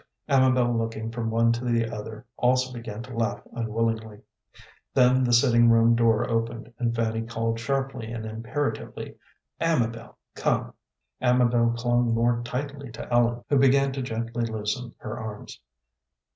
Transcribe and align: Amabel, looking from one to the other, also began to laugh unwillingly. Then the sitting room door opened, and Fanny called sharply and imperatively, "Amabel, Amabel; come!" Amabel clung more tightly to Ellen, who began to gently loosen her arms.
Amabel, 0.27 0.75
looking 0.75 1.11
from 1.11 1.29
one 1.29 1.51
to 1.51 1.63
the 1.63 1.87
other, 1.87 2.25
also 2.35 2.73
began 2.73 3.03
to 3.03 3.15
laugh 3.15 3.39
unwillingly. 3.53 4.21
Then 4.95 5.23
the 5.23 5.31
sitting 5.31 5.69
room 5.69 5.93
door 5.95 6.27
opened, 6.27 6.73
and 6.79 6.95
Fanny 6.95 7.21
called 7.21 7.59
sharply 7.59 8.11
and 8.11 8.25
imperatively, 8.25 9.17
"Amabel, 9.59 9.85
Amabel; 9.85 10.17
come!" 10.33 10.73
Amabel 11.21 11.73
clung 11.77 12.15
more 12.15 12.41
tightly 12.43 12.91
to 12.93 13.13
Ellen, 13.13 13.43
who 13.47 13.59
began 13.59 13.91
to 13.93 14.01
gently 14.01 14.43
loosen 14.45 14.95
her 14.97 15.19
arms. 15.19 15.59